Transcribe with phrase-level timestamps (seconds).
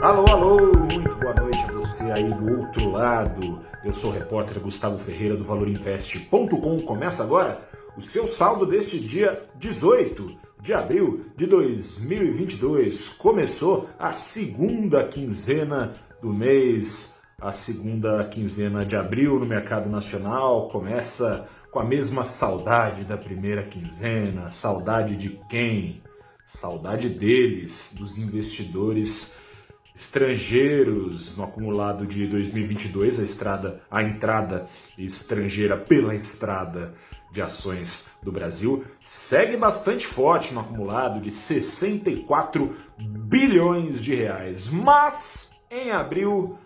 [0.00, 3.60] Alô, alô, muito boa noite a você aí do outro lado.
[3.82, 6.80] Eu sou o repórter Gustavo Ferreira do ValorInvest.com.
[6.82, 13.08] Começa agora o seu saldo deste dia 18 de abril de 2022.
[13.08, 15.92] Começou a segunda quinzena
[16.22, 20.68] do mês, a segunda quinzena de abril no mercado nacional.
[20.68, 24.48] Começa com a mesma saudade da primeira quinzena.
[24.48, 26.00] Saudade de quem?
[26.44, 29.36] Saudade deles, dos investidores
[29.98, 36.94] estrangeiros no acumulado de 2022, a estrada, a entrada estrangeira pela estrada
[37.32, 44.68] de ações do Brasil segue bastante forte no acumulado de 64 bilhões de reais.
[44.68, 46.56] Mas em abril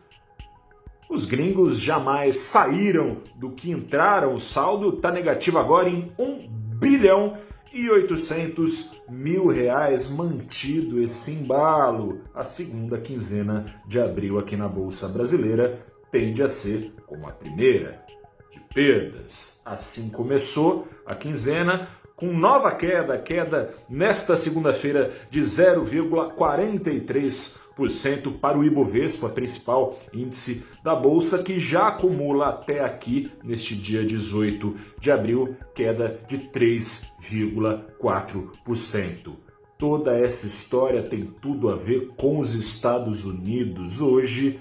[1.08, 4.34] os gringos jamais saíram do que entraram.
[4.34, 7.38] O saldo está negativo agora em 1 bilhão
[7.72, 12.20] e 800 mil reais mantido esse embalo.
[12.34, 18.04] A segunda quinzena de abril aqui na Bolsa Brasileira tende a ser como a primeira,
[18.50, 19.62] de perdas.
[19.64, 21.88] Assim começou a quinzena
[22.22, 31.42] com nova queda, queda nesta segunda-feira de 0,43% para o Ibovespa, principal índice da bolsa,
[31.42, 39.32] que já acumula até aqui, neste dia 18 de abril, queda de 3,4%.
[39.76, 44.00] Toda essa história tem tudo a ver com os Estados Unidos.
[44.00, 44.60] Hoje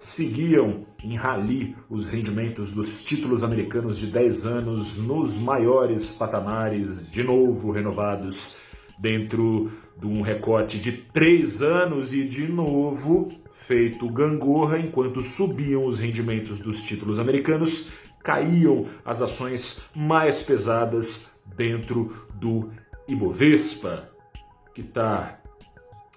[0.00, 7.22] seguiam em rally os rendimentos dos títulos americanos de 10 anos nos maiores patamares, de
[7.22, 8.60] novo renovados
[8.98, 15.98] dentro de um recorte de três anos e de novo feito gangorra enquanto subiam os
[15.98, 17.92] rendimentos dos títulos americanos,
[18.24, 22.70] caíam as ações mais pesadas dentro do
[23.06, 24.10] Ibovespa,
[24.74, 25.39] que está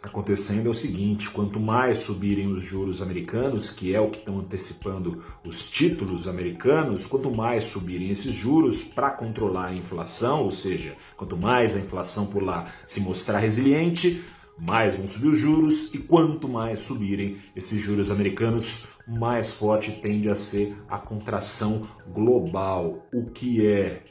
[0.03, 4.39] acontecendo é o seguinte: quanto mais subirem os juros americanos, que é o que estão
[4.39, 10.95] antecipando os títulos americanos, quanto mais subirem esses juros para controlar a inflação, ou seja,
[11.15, 14.23] quanto mais a inflação por lá se mostrar resiliente,
[14.59, 20.30] mais vão subir os juros, e quanto mais subirem esses juros americanos, mais forte tende
[20.30, 23.08] a ser a contração global.
[23.13, 24.03] O que é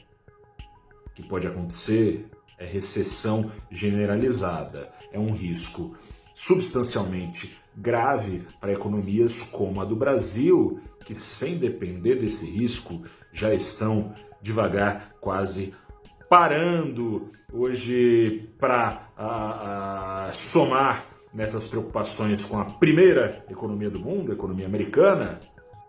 [1.15, 4.91] que pode acontecer é recessão generalizada.
[5.13, 5.95] É um risco
[6.33, 14.15] substancialmente grave para economias como a do Brasil, que, sem depender desse risco, já estão
[14.41, 15.73] devagar quase
[16.27, 17.31] parando.
[17.51, 25.39] Hoje para somar nessas preocupações com a primeira economia do mundo, a economia americana,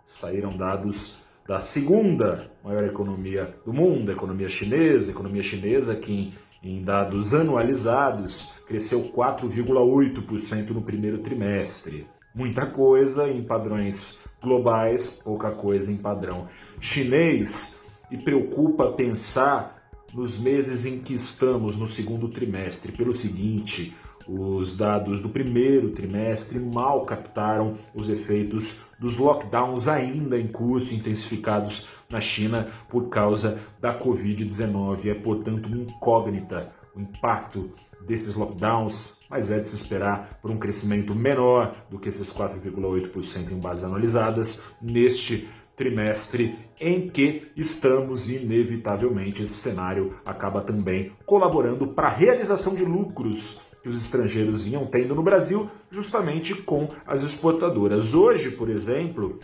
[0.05, 1.19] saíram dados
[1.49, 6.35] da segunda maior economia do mundo, a economia chinesa, a economia chinesa que em
[6.83, 12.07] dados anualizados, cresceu 4,8% no primeiro trimestre.
[12.35, 16.49] Muita coisa em padrões globais, pouca coisa em padrão
[16.81, 17.79] chinês.
[18.11, 23.95] E preocupa pensar nos meses em que estamos no segundo trimestre, pelo seguinte:
[24.29, 31.91] os dados do primeiro trimestre mal captaram os efeitos dos lockdowns ainda em curso, intensificados
[32.09, 35.11] na China por causa da Covid-19.
[35.11, 37.71] É, portanto, uma incógnita o impacto
[38.07, 43.51] desses lockdowns, mas é de se esperar por um crescimento menor do que esses 4,8%
[43.51, 52.07] em bases anualizadas neste trimestre em que estamos inevitavelmente esse cenário acaba também colaborando para
[52.07, 58.15] a realização de lucros que os estrangeiros vinham tendo no Brasil, justamente com as exportadoras.
[58.15, 59.39] Hoje, por exemplo,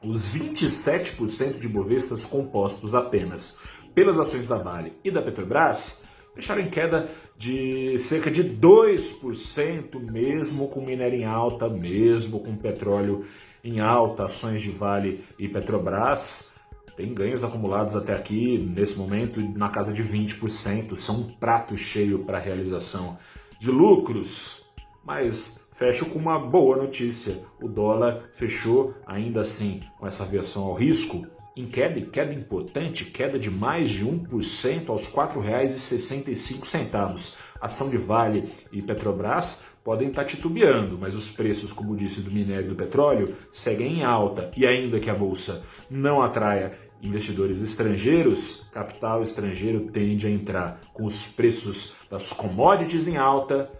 [0.00, 3.60] os 27% de bovestas compostos apenas
[3.92, 10.68] pelas ações da Vale e da Petrobras fecharam em queda de cerca de 2%, mesmo
[10.68, 13.24] com minério em alta, mesmo com petróleo
[13.64, 16.54] em alta, ações de Vale e Petrobras
[16.96, 20.94] tem ganhos acumulados até aqui, nesse momento, na casa de 20%.
[20.94, 23.18] São um prato cheio para a realização
[23.62, 24.66] de lucros,
[25.04, 27.44] mas fecho com uma boa notícia.
[27.62, 31.24] O dólar fechou ainda assim com essa versão ao risco
[31.56, 37.38] em queda, queda importante, queda de mais de 1% aos R$ 4,65.
[37.60, 42.64] Ação de Vale e Petrobras podem estar titubeando, mas os preços, como disse, do minério
[42.64, 44.50] e do petróleo seguem em alta.
[44.56, 51.04] E ainda que a bolsa não atraia investidores estrangeiros, capital estrangeiro tende a entrar com
[51.04, 53.70] os preços das commodities em alta,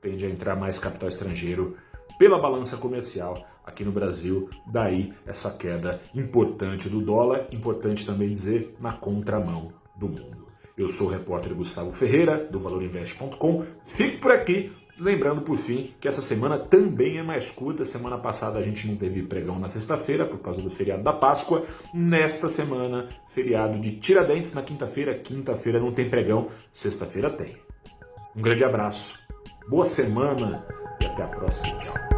[0.00, 1.76] tende a entrar mais capital estrangeiro
[2.18, 8.76] pela balança comercial aqui no Brasil, daí essa queda importante do dólar, importante também dizer
[8.80, 10.46] na contramão do mundo.
[10.76, 13.66] Eu sou o repórter Gustavo Ferreira, do valorinvest.com.
[13.84, 17.86] Fico por aqui Lembrando, por fim, que essa semana também é mais curta.
[17.86, 21.64] Semana passada a gente não teve pregão na sexta-feira por causa do feriado da Páscoa.
[21.94, 25.14] Nesta semana, feriado de Tiradentes na quinta-feira.
[25.14, 27.56] Quinta-feira não tem pregão, sexta-feira tem.
[28.36, 29.18] Um grande abraço,
[29.70, 30.66] boa semana
[31.00, 31.78] e até a próxima.
[31.78, 32.09] Tchau.